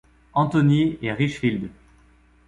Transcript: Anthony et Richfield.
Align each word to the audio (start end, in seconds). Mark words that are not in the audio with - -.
Anthony 0.33 0.97
et 1.03 1.11
Richfield. 1.13 1.69